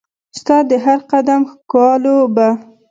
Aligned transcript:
ستا 0.39 0.57
د 0.69 0.71
هرقدم 0.85 1.41
ښکالو 1.51 2.17
به 2.35 2.47